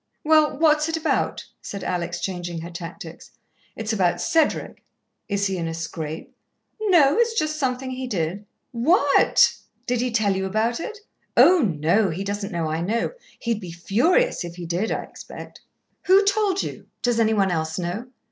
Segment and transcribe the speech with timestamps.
[0.23, 3.29] Well, what is it about?" said Alex, changing her tactics.
[3.75, 4.81] "It's about Cedric."
[5.29, 6.33] "Is he in a scrape?"
[6.81, 9.53] "No, it's just something he did." "What?
[9.85, 10.97] Did he tell you about it?"
[11.37, 12.09] "Oh, no.
[12.09, 13.11] He doesn't know I know.
[13.41, 15.61] He'd be furious if he did, I expect."
[16.05, 16.87] "Who told you?
[17.03, 18.07] Does any one else know?"